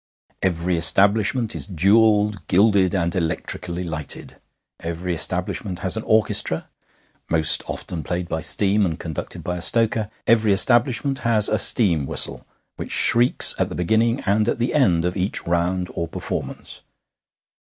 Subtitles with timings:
[0.41, 4.37] Every establishment is jewelled, gilded, and electrically lighted;
[4.79, 6.71] every establishment has an orchestra,
[7.29, 12.07] most often played by steam and conducted by a stoker; every establishment has a steam
[12.07, 16.81] whistle, which shrieks at the beginning and at the end of each round or performance.